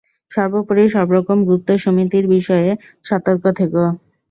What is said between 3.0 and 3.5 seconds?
সতর্ক